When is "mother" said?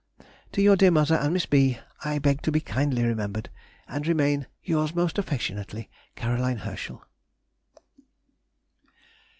0.89-1.13